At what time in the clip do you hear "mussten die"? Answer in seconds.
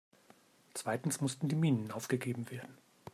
1.21-1.55